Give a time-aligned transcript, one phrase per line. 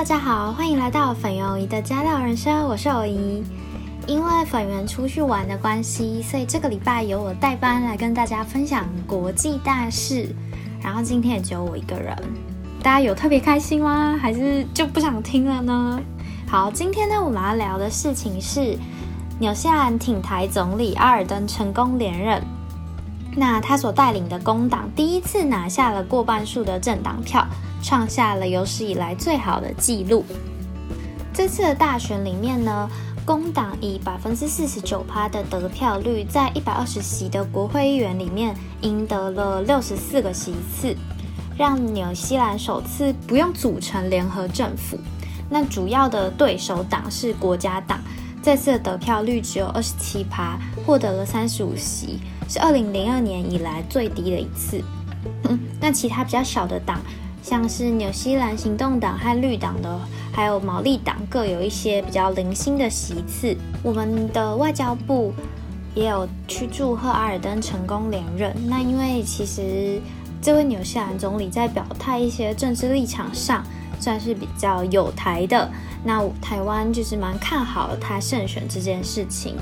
[0.00, 3.44] 大家好，欢迎来到粉圆姨的家料人生，我是偶姨。
[4.06, 10.34] 因为粉圆出去玩的关系，所以这个礼拜由我代班来跟大家分享国际大事。
[10.82, 12.16] 然后今天也只有我一个人，
[12.82, 14.18] 大家有特别开心吗？
[14.18, 16.00] 还是就不想听了呢？
[16.48, 18.78] 好，今天呢我们要聊的事情是
[19.38, 22.42] 纽西兰挺台总理阿尔登成功连任。
[23.36, 27.46] 那他所带领的工党第一次拿下了过半数的政党票，
[27.82, 30.24] 创下了有史以来最好的纪录。
[31.32, 32.90] 这次的大选里面呢，
[33.24, 40.94] 工党以百分之四十九趴的得票率，在一百二十席的国会议员里面赢得了六十四个席次，
[41.56, 44.98] 让纽西兰首次不用组成联合政府。
[45.48, 48.00] 那主要的对手党是国家党，
[48.42, 52.20] 这次的得票率只有二十七趴，获得了三十五席。
[52.48, 54.82] 是二零零二年以来最低的一次。
[55.80, 57.00] 那其他比较小的党，
[57.42, 60.00] 像是纽西兰行动党和绿党的，
[60.32, 63.56] 还有毛利党，各有一些比较零星的席次。
[63.82, 65.32] 我们的外交部
[65.94, 68.54] 也有去祝贺阿尔登成功连任。
[68.68, 70.00] 那因为其实
[70.42, 73.64] 这位纽西兰总理在表态一些政治立场上
[73.98, 75.70] 算是比较有台的，
[76.04, 79.56] 那台湾就是蛮看好他胜选这件事情。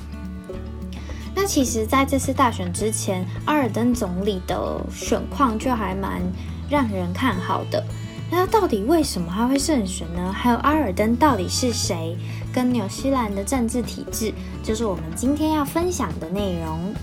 [1.34, 6.20] 那其实，在这次大选之前，阿尔登总理的选况就还蛮
[6.68, 7.84] 让人看好的。
[8.30, 10.32] 那到底为什么他会胜选呢？
[10.32, 12.16] 还有阿尔登到底是谁？
[12.52, 16.94] 跟纽西兰的政治体制，就是我们今天要分享的内容。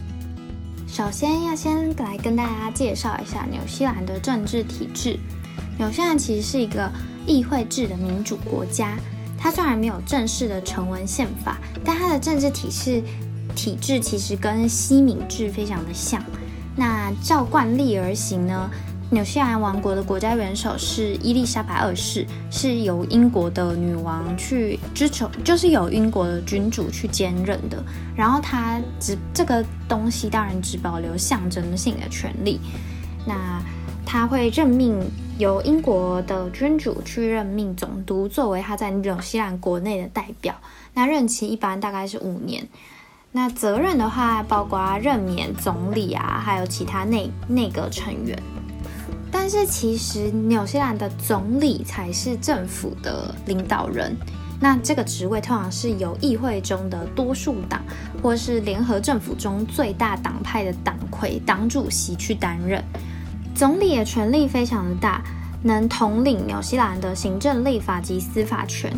[0.87, 5.19] 首先要先来跟大家介绍一下纽西兰的政治体制。
[5.77, 6.91] 纽西兰其实是一个
[7.25, 8.97] 议会制的民主国家，
[9.37, 13.03] 它虽然没有正式的成文宪法，但它的政治体制。
[13.55, 16.21] 体制其实跟西敏制非常的像。
[16.75, 18.69] 那照惯例而行呢，
[19.11, 27.81] 纽西兰王国的国家元首是伊丽莎白二世，是由英国的女王去支持，就是由英国的君主去兼任的。
[28.15, 32.59] 然后他只这个东西当然只保留象征性的权利。
[33.27, 33.61] 那
[34.05, 34.99] 他会任命
[35.37, 40.55] 由英国的君主去任命总督，作为他在纽西兰国内的代表。
[40.95, 42.67] 那任期一般大概是五年。
[43.31, 48.37] 那责任的话，包括任免总理啊，还有其他内内阁成员。
[49.37, 54.15] 但是其实纽西兰的总理才是政府的领导人。
[54.61, 57.83] 那这个职位通常是由议会中的多数党，
[58.23, 62.81] 或是联合政府中最大党派的党魁、党主席去担任。
[63.53, 65.21] 总理的权力非常的大，
[65.61, 68.89] 能统领纽西兰的行政、立法及司法权。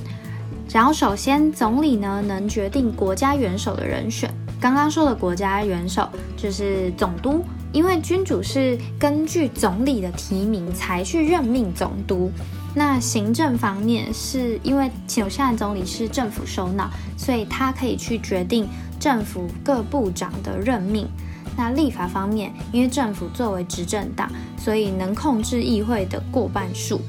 [0.70, 4.32] 然后，首先，总理呢能决定国家元首的人选。
[4.62, 12.32] 刚刚说的国家元首就是总督，因为君主是根据总理的提名才去任命总督。
[12.76, 18.68] 那行政方面，是因为纽西兰总理是政府首脑，所以他可以去决定
[19.00, 21.08] 政府各部长的任命。
[21.56, 27.02] 那立法方面，因为政府作为执政党，所以能控制议会的过半数。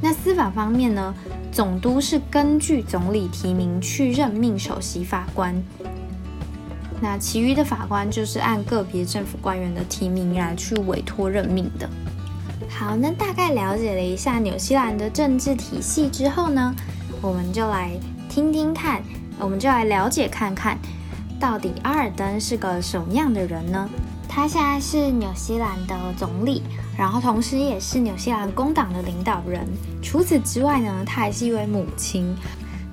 [0.00, 1.14] 那司法方面呢？
[1.50, 5.54] 总督是根据总理提名去任命首席法官，
[7.00, 11.88] 那其余的法官就是按个别政府官员的提名来去委托任命的。
[12.68, 16.74] 好，那大概了解了一下纽西兰的政治体系之后呢，
[17.20, 17.90] 我们就来
[18.28, 19.02] 听听看，
[19.38, 20.78] 我们就来了解看看，
[21.38, 23.88] 到底阿尔登是个什么样的人呢？
[24.28, 26.62] 他现在是纽西兰的总理。
[26.98, 29.66] 然后，同时也是纽西兰工党的领导人。
[30.02, 32.34] 除此之外呢，他还是一位母亲。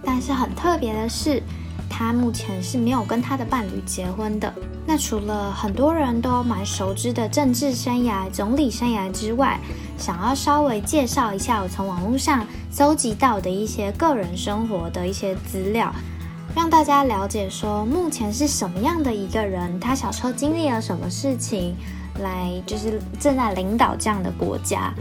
[0.03, 1.41] 但是很特别的是，
[1.95, 4.51] 他目前是没有跟他的伴侣结婚的。
[4.83, 9.59] 那除了很多人都蛮熟知的政治生涯、总理生涯之外，
[9.95, 15.93] 想要稍微介绍一下我从网络上搜集到的一些个人生活的一些资料，
[16.55, 21.75] 让大家了解说目前是什么样的一个人，他小时候经历了什么事情。
[22.21, 24.93] 来就是正在领导这样的国家。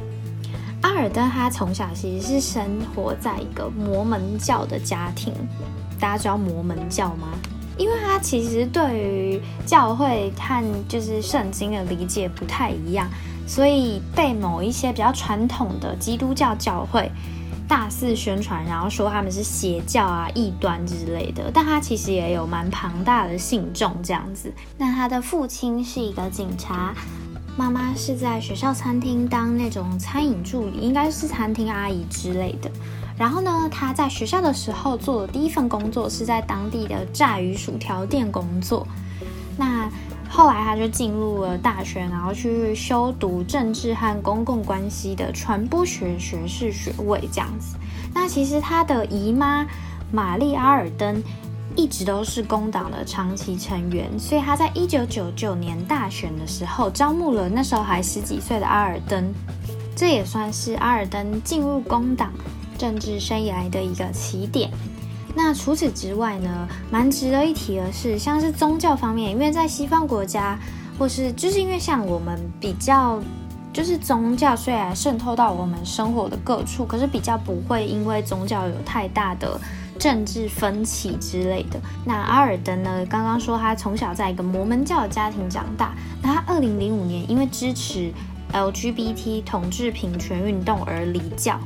[0.82, 5.32] 阿尔登他从小其实是生活在一个摩门教的家庭，
[5.99, 7.29] 大家知道摩门教吗？
[7.79, 13.08] 因为他其实对于教会和就是圣经的理解不太一样，
[13.46, 17.11] 所以被某一些比较传统的基督教教会。
[17.69, 24.52] 大肆宣传，然后说他们是邪教啊、异端之类的，但他其实也有蛮庞大的信众这样子。
[24.76, 26.93] 那他的父亲是一个警察，
[27.56, 32.70] 妈妈是在学校餐厅当那种餐饮助理，应该是餐厅阿姨之类的。
[33.19, 38.87] 然后呢，他在学校的时候做的第一份工作是在当地的炸鱼薯条店工作。
[39.56, 39.87] 那
[40.31, 47.76] 后来他就进入了大学，然后去修读政治和公共关系的传播学学士学位这样子。
[48.14, 49.66] 那其实他的姨妈
[50.10, 51.22] 玛丽阿尔登
[51.76, 59.32] 一直都是工党的长期成员，所以他在一九九九年大选的时候招募了那时候还十几岁的阿尔登，
[59.96, 62.32] 这也算是阿尔登进入工党
[62.76, 64.70] 政治生涯的一个起点。
[65.34, 70.58] 那除此之外呢，蛮值得一提的是，像是宗教方面，因为在西方国家，
[70.98, 73.19] 或是就是因为像我们比较，
[73.72, 79.58] 就是宗教虽然渗透到我们生活的各处，可是比较不会因为宗教有太大的
[80.02, 81.81] 政治分歧之类的。
[82.04, 88.10] 那阿尔登呢，刚刚说他从小在一个摩门教的家庭长大，那他二零零五年因为支持
[88.52, 91.56] LGBT 同志平权运动而离教。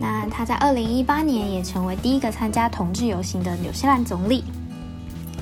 [0.00, 4.44] 那他在二零一八年也成为第一个参加同志游行的纽西兰总理。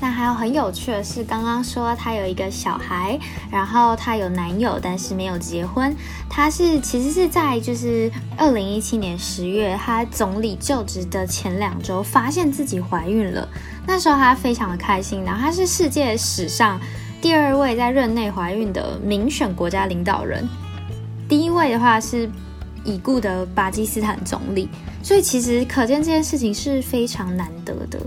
[0.03, 3.17] 那还有很有趣的是，刚刚说他有一个小孩，
[3.49, 5.95] 然后他有男友，但是没有结婚。
[6.29, 13.47] 他是其实是在就是二零一七年十月，他总理就职的前两周，发现自己怀孕了。
[13.87, 16.77] 那时候他非常的开心，然后他是世界史上
[17.21, 20.45] 第二位在任内怀孕的民选国家领导人，
[21.29, 22.29] 第一位的话是。
[22.85, 24.67] 已故的巴基斯坦总理，
[25.01, 27.97] 所以其实可见这件事情是非常难得的。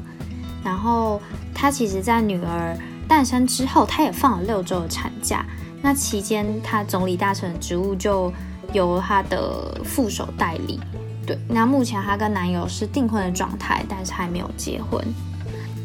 [0.67, 1.23] 然后
[1.55, 2.77] 他其实，在女儿
[3.07, 5.47] 诞生之后，他也放了六周的产假。
[5.81, 8.33] 那期间，他总理大臣的职务就
[8.73, 10.81] 由他的副手代理。
[11.25, 15.01] 对，那目前他跟男友是订婚的状态，但是还没有结婚。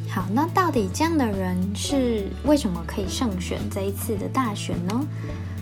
[0.09, 4.99] 好，那到底这样的人是为什么可以胜选这一次的大选呢？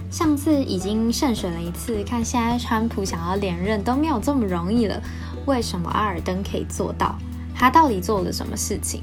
[0.09, 4.97] 上次已经胜选了一次，看现在川普想要连任都没有这么容易了。
[5.45, 7.17] 为什么阿尔登可以做到？
[7.59, 9.01] 他到底做了什么事情？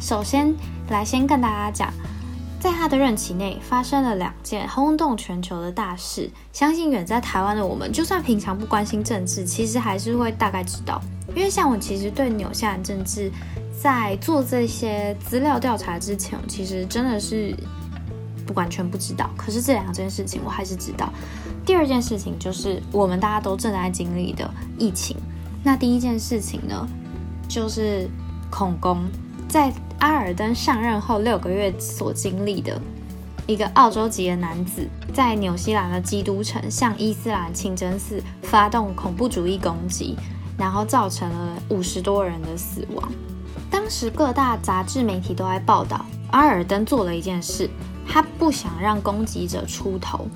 [0.00, 0.52] 首先
[0.88, 1.92] 来先跟大家讲，
[2.58, 6.30] 在他的任期内发生了两件轰动全球的大事。
[6.52, 11.00] 相信远在台湾的我们，就算平常不关心政治，其实还是会大概知道。
[11.36, 13.30] 因为像我其实对纽西兰政治，
[13.80, 17.54] 在做这些资料调查之前，其实真的是。
[18.46, 21.12] 不完全不知道，可是这两件事情我还是知道。
[21.66, 25.14] 第二件事情就是我们大家都正在经历的疫情。
[25.62, 26.88] 那第一件事情呢，
[27.48, 28.08] 就是
[28.50, 29.08] 恐攻，
[29.48, 32.80] 在阿尔登上任后六个月所经历的
[33.46, 40.16] 一个澳洲籍的男子，在纽西兰的基督城向伊斯兰清真寺发动恐怖主义攻击，
[40.56, 43.10] 然后造成了五十多人的死亡。
[43.70, 47.68] 当时各大杂志媒体都在报道，阿尔登做了一件事。
[48.10, 50.26] 他不想让攻击者出头，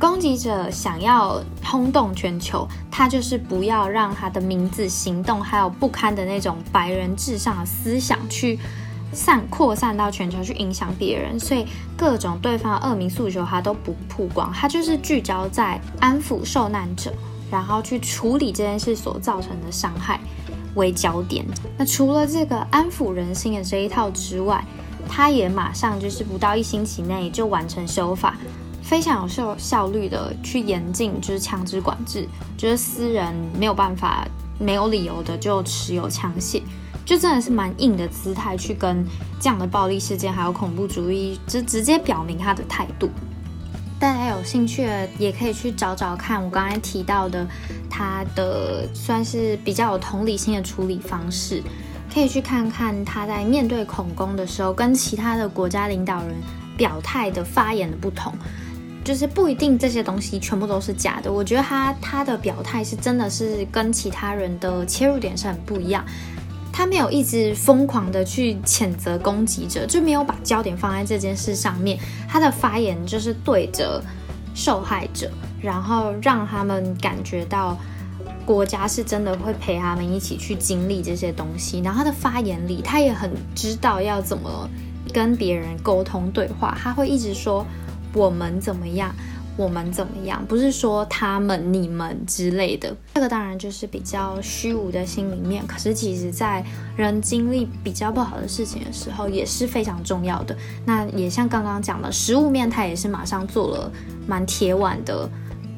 [0.00, 8.58] 攻击者想要轰动全球，他就是不要让他的名字、行动还有不堪的那种白人至上的思想去
[9.12, 11.38] 散扩散到全球，去影响别人。
[11.38, 11.66] 所以
[11.98, 17.12] 各种对方恶名诉求他都不曝光，他就是聚焦在安抚受难者，
[17.50, 20.18] 然后去处理这件事所造成的伤害
[20.76, 21.44] 为焦点。
[21.76, 24.64] 那除了这个安抚人心的这一套之外，
[25.06, 28.38] 他也马上就是不到一星期内就完成修法，
[28.82, 34.26] 非常有效效率的去严禁就是枪支管制，就是私人没有办法
[34.58, 36.62] 没有理由的就持有枪械，
[37.04, 39.04] 就真的是蛮硬的姿态去跟
[39.38, 43.08] 这样的暴力事件还有恐怖主义，就直接表明他的态度。
[43.98, 44.88] 大家有兴趣
[45.18, 47.46] 也可以去找找看，我刚才提到的
[47.90, 51.62] 他的算是比较有同理心的处理方式。
[52.12, 56.34] 可以去看看他在面对恐攻的时候，跟其他的国家领导人
[56.76, 58.34] 表态的发言的不同，
[59.04, 61.32] 就是不一定这些东西全部都是假的。
[61.32, 66.04] 我觉得他他的表态是真的是跟其他人的切入点是很不一样。
[66.72, 71.98] 他没有一直疯狂的去谴责攻击者，就没有把焦点放在这件事上面。
[72.28, 74.02] 他的发言就是对着
[74.54, 75.30] 受害者，
[75.60, 77.76] 然后让他们感觉到。
[78.46, 84.68] 国家是真的会陪他们一起去经历这些东西，然后他的发言里，他也很知道要怎么
[85.12, 87.64] 跟别人沟通对话，他会一直说
[88.12, 89.14] 我们怎么样，
[89.56, 92.94] 我们怎么样，不是说他们、你们之类的。
[93.14, 96.64] 这个当然就是比较虚无的心里面，可是其实在
[96.96, 100.56] 人经历比较不好的事情的时候，也是非常重要的。
[100.84, 103.92] 那也像刚刚讲的，食物面他也是马上做了
[104.26, 105.28] 蛮铁腕的。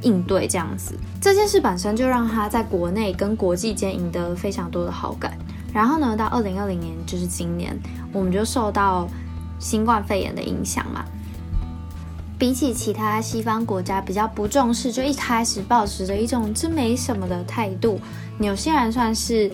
[0.05, 5.39] 应对这样子，这件事本身就让他在国内跟国际间赢得非常多的好感。
[5.73, 7.79] 然后呢，到二零二零年，就是今年，
[8.13, 9.09] 我们就受到
[9.61, 11.05] 新冠肺炎的影响嘛。
[12.43, 18.01] 比起其他西方国家比较不重视，就一开始保持着一种这没什么的态度，
[18.39, 19.49] 纽西兰算是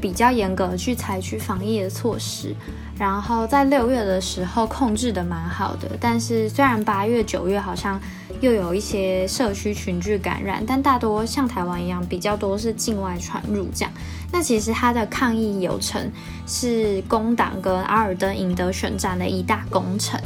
[0.00, 2.56] 比较严格去采取防疫的措施，
[2.98, 5.90] 然后在六月的时候控制的蛮好的。
[6.00, 8.00] 但是虽然八月、九月好像
[8.40, 13.92] 又有一些社区群聚感染，但大多像台湾一样比较多是境外传入这样。
[14.32, 16.10] 那其实他的抗疫有成
[16.46, 20.18] 是工党跟阿尔登赢得选战的一大功臣。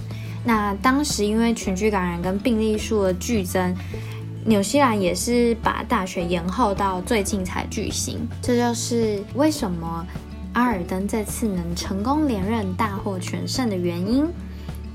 [0.44, 3.75] 那当时因为群聚感染跟病例数的剧增。
[4.47, 10.06] 纽西兰也是把大学延后到最近才举行，这就是为什么
[10.54, 14.26] 阿尔登这次能成功连任、大获全胜的原因。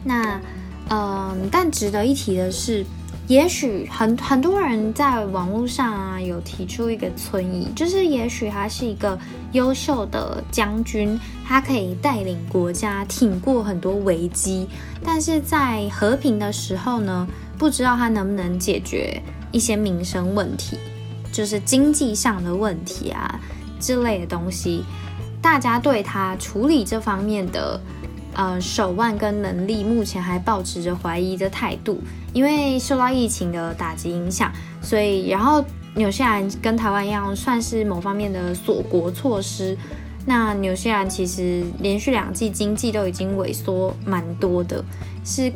[0.03, 0.41] 那，
[0.89, 2.83] 嗯，但值得一提的是，
[3.27, 9.17] 也许很很多人在网络上啊有提出一个存疑，就是也许他是一个
[9.53, 14.67] 优秀的将军，他可以带领国家挺过很多危机，
[15.03, 17.27] 但是在和平的时候呢，
[17.58, 19.22] 不知道他能不能解决。
[19.51, 20.77] 一些民生问题，
[21.32, 23.39] 就是经济上的问题啊
[23.79, 24.84] 之类的东西，
[25.41, 27.79] 大家对他处理这方面的
[28.36, 32.00] 呃手腕跟能力，目前还保持着怀疑的态度。
[32.34, 34.51] 因为受到疫情的打击影响，
[34.82, 35.63] 所以然后
[35.96, 39.77] 纽西兰跟台湾一样，算是某方面的锁国措施。
[40.25, 44.84] 那纽西兰其实连续两季经济都已经萎缩蛮多的，
[45.24, 45.51] 是。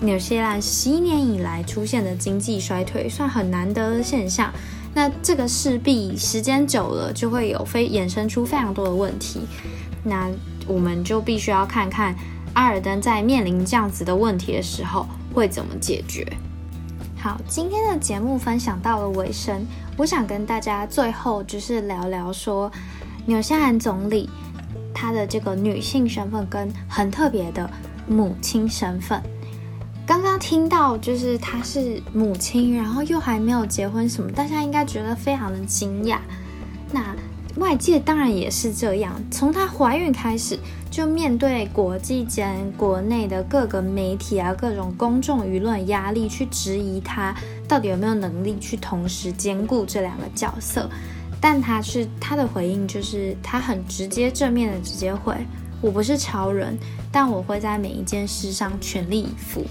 [0.00, 4.52] 纽西兰十一年以来出现的经济衰退，算很难得的现象。
[4.92, 9.42] 那这个势必时间久了，就会有非衍生出非常多的问题。
[10.02, 10.28] 那
[10.66, 12.14] 我们就必须要看看
[12.54, 16.26] 阿尔登在面临这样子的问题的时候会怎么解决。
[17.18, 19.64] 好，今天的节目分享到了尾声，
[19.96, 22.70] 我想跟大家最后就是聊聊说，
[23.26, 24.28] 纽西兰总理
[24.92, 27.70] 她的这个女性身份跟很特别的
[28.08, 29.22] 母亲身份。
[30.04, 36.18] 刚刚听到就是她是母亲，然后又还没有结婚什么，大家应该觉得非常的惊讶。
[36.90, 37.14] 那
[37.56, 40.58] 外界当然也是这样，从她怀孕开始
[40.90, 47.34] 就面对国际间、国内的各个媒体啊、各种公众舆论压力，去质疑她
[47.68, 50.88] 到底有没有能力去同时兼顾这两个角色。
[51.40, 55.36] 但她是她的回应就是她很直接正面的直接回：
[55.80, 56.78] 我不是超人，
[57.10, 59.64] 但我会在每一件事上全力以赴。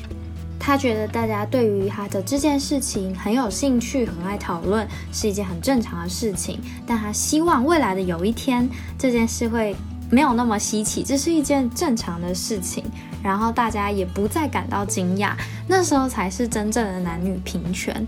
[0.64, 6.60] 他觉得大家对于他的这件事情很有兴趣，很爱讨论，是一件很正常的事情。
[6.86, 9.76] 但他希望未来的有一天，这件事会
[10.12, 12.84] 没有那么稀奇，这是一件正常的事情。
[13.24, 15.34] 然后大家也不再感到惊讶，
[15.68, 18.06] 那时候才是真正的男女平权。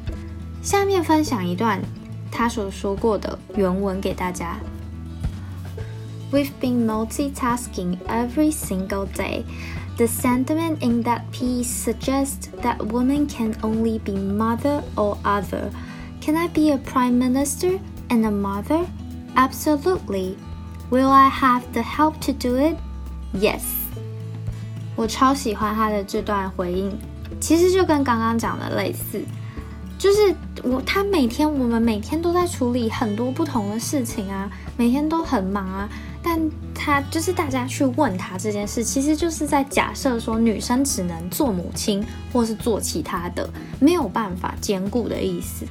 [0.61, 1.81] 下面分享一段
[2.31, 4.59] 他所说过的原文给大家。
[6.31, 9.43] We've been multitasking every single day.
[9.96, 15.70] The sentiment in that piece suggests that women can only be mother or other.
[16.20, 18.86] Can I be a prime minister and a mother?
[19.34, 20.36] Absolutely.
[20.90, 22.76] Will I have the help to do it?
[23.32, 23.62] Yes.
[24.94, 26.96] 我超喜欢他的这段回应，
[27.40, 29.20] 其实就跟刚刚讲的类似，
[29.98, 35.88] 就是我他每天我们每天都在处理很多不同的事情啊，每天都很忙啊。
[36.22, 36.38] 但
[36.73, 43.49] 他就是大家去问他这件事，其实就是在假设说女生只能做母亲，或是做其他的，
[43.79, 45.65] 没有办法兼顾的意思。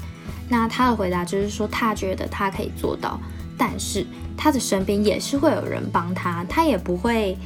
[0.48, 3.18] 那他的回答就是说，他觉得他可以做到，
[3.56, 4.06] 但是
[4.36, 7.36] 他的身边也是会有人帮他，他也不会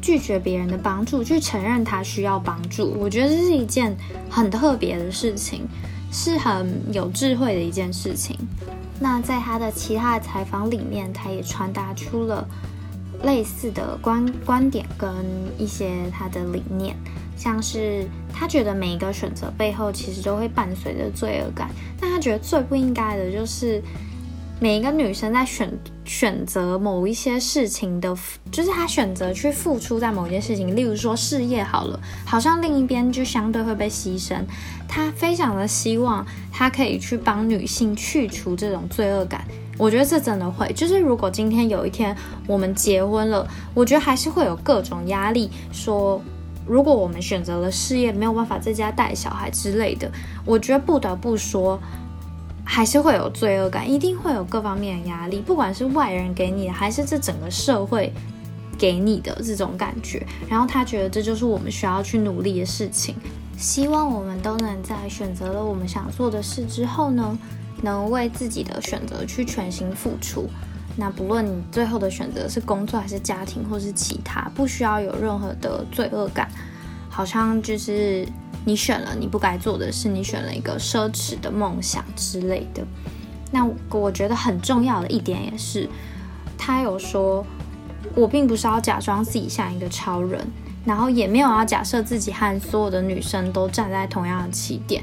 [0.00, 2.96] 拒绝别人的帮助，去承认他需要帮助。
[2.98, 3.96] 我觉得这是一件
[4.28, 5.68] 很特别的事情，
[6.10, 8.36] 是很有智慧的一件事情。
[8.98, 12.46] 那在他的其他的采访里面，他也传达出了
[13.22, 15.10] 类似的观观点跟
[15.58, 16.96] 一些他的理念，
[17.36, 23.82] 像是他觉得每一个选择背后其实都会伴随着罪恶感，但他觉得最不应该的就是。
[24.62, 25.72] 每一个女生在选
[26.04, 28.14] 选择某一些事情的，
[28.52, 34.36] 就是她选择去付出在某一件事情，例如说事业好了，好像另一边就相对会被牺牲。
[34.86, 39.46] 他非常的希望他可以去帮女性去除这种罪恶感。
[39.78, 46.20] 我觉得这真的会，就是如果今天有一天我们结婚了，我觉得还是会有各种压力，说
[46.66, 50.10] 如果我们选择了事业，没有办法在家带小孩之类的，
[50.44, 51.80] 我觉得不得不说。
[52.62, 58.12] 还是会有罪恶感，一定会有各方面的压力，不管是外人给你的，还是这整个社会
[58.78, 60.24] 给你的这种感觉。
[60.48, 63.16] 然后他觉得这就是我们需要去努力的事情。
[63.56, 67.36] 希望我们都能在选择了我们想做的事之后呢，
[67.82, 70.48] 能为自己的选择去全心付出。
[70.96, 76.48] 那不论你最后的选择是工作还是家庭，或是其他，不需要有任何的罪恶感，
[77.08, 78.26] 好像就是。
[78.62, 82.86] 你选了你不该做的事，你选了一个奢侈的梦想之类的。
[83.50, 85.88] 那我觉得很重要的一点也是，
[86.58, 87.42] 他有说，
[88.14, 90.46] 我并不是要假装自己像一个超人，
[90.84, 95.02] 然后也没有要假设自己和所有的女生都站在同样的起点。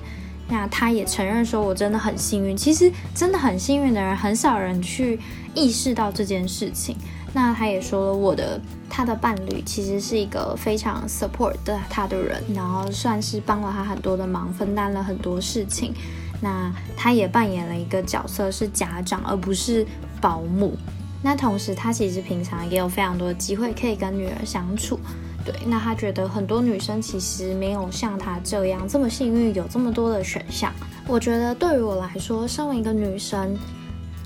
[0.50, 2.56] 那他也承认说，我真的很幸运。
[2.56, 5.20] 其实真的很幸运的人，很少人去
[5.54, 6.96] 意识到这件事情。
[7.34, 15.94] 那他也说了，我的他的伴侣其实是一个非常 support 的他的人，然后算是帮了他很多的忙，分担了很多事情。
[16.39, 19.86] 那他也扮演了一个角色，是家长而不是
[20.22, 20.77] 保姆。
[21.22, 25.00] 那同时，他其实平常也有非常多的机会可以跟女儿相处。
[25.48, 30.74] 对，那他觉得很多女生其实没有像他这样这么幸运，有这么多的选项。
[31.08, 33.58] 我觉得对于我来说，身为一个女生，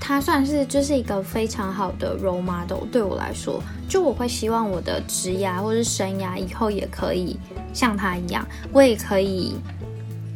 [0.00, 2.84] 她算是就是一个非常好的 role model。
[2.90, 7.38] 对我来说，就我会希望我的职涯或是生涯以后也可以
[7.72, 9.54] 像她一样，我也可以。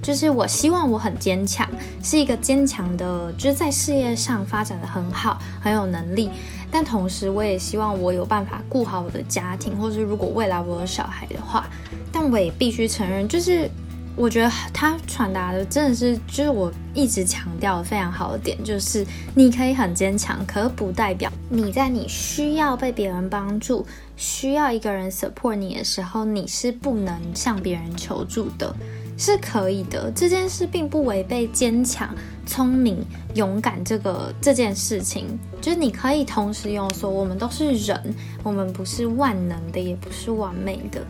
[0.06, 1.68] 就是我希望我很坚强，
[2.00, 6.30] 是一个坚强的，就是在事业上发展的很好，很有能力。
[6.70, 11.68] 但同时，我也希望我有办法顾好我的家庭，或是如果未来我有小孩的话，
[12.12, 13.68] 但我也必须承认，就是
[14.14, 23.84] 我觉得他传达的真的是，就是我一直强调非常好的点，就是你可以很坚强，可不代表你在你需要被别人帮助、
[24.16, 28.72] 需要一个人 support 你的时候，你是不能向别人求助的。
[29.16, 33.02] 是可以的，这件事并不违背坚强、聪明、
[33.34, 35.38] 勇敢这个这件事情。
[35.60, 41.00] 就是你可以同时用说，我们都是人，我们不是万能的，也不是完美的。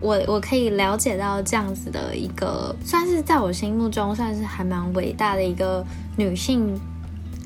[0.00, 5.84] 我我可以了解到这样子的一个，算是在我心目中算是还蛮伟大的一个
[6.16, 6.78] 女性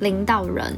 [0.01, 0.75] 领导人，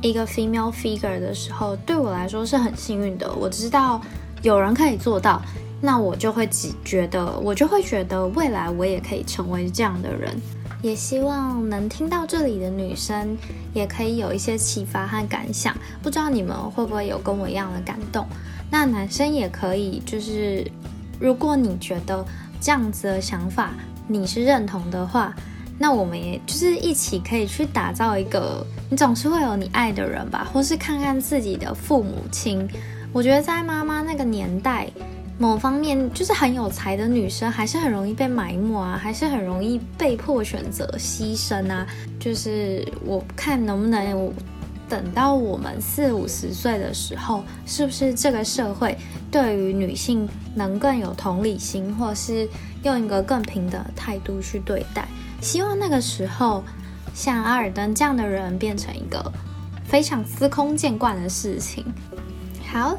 [0.00, 3.34] 一个 female figure 的时候，对我来说是很幸运的。
[3.34, 4.00] 我知道
[4.42, 5.42] 有人可以做到。
[5.80, 10.34] 那我就会只觉得，我就会觉得未来我也可以成为这样的人，
[10.82, 13.36] 也希望能听到这里的女生
[13.72, 15.72] 也可以有一些启发和感想。
[16.02, 18.26] 不知道你们会不会有跟我一样的感动？
[18.68, 20.68] 那男生也可以，就是
[21.20, 22.26] 如果你觉得
[22.60, 23.70] 这样子的想法
[24.08, 25.32] 你是认同的话，
[25.78, 32.68] 那我们也就是一起可以去打造一个，你总是会有你爱的人吧，或是看看自己的父母亲。
[33.12, 34.90] 我觉得在妈妈那个年代。
[35.40, 41.86] 某方面就是很有才的女生，还是很容易被埋没啊，还是很容易被迫选择牺牲啊。
[42.18, 44.34] 就是我看能不能
[44.88, 48.98] 等到我们四五十岁的时候，是不是这个社会
[49.30, 52.48] 对于女性能更有同理心，或是
[52.82, 55.06] 用一个更平等的态度去对待？
[55.40, 56.64] 希望那个时候，
[57.14, 59.32] 像阿尔登这样的人变成一个
[59.84, 61.84] 非常司空见惯的事情。
[62.66, 62.98] 好。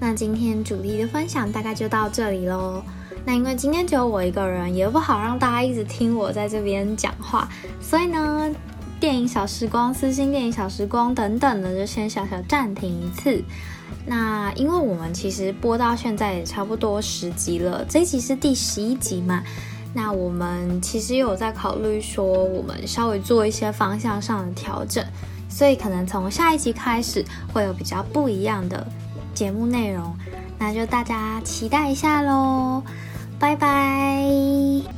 [0.00, 2.82] 那今天主题的分享大概就到这里喽。
[3.24, 7.48] 那因为今天只有我一个人，也不好让大家一直听我在这边讲话，
[7.80, 8.54] 所以呢，
[9.00, 13.42] 电影小时光、私信电影小时光等等的，就先小小暂停一次。
[14.04, 19.42] 那因为我们其实播到现在也差不多十集了，这一集是第十一集嘛。
[19.94, 25.02] 那我们其实有在考虑说，我们稍微做一些方向上的调整，
[25.48, 28.86] 所以可能从下一集开始会有比较不一样的。
[29.34, 30.16] 节目内容，
[30.58, 32.82] 那就大家期待一下喽，
[33.38, 34.93] 拜拜。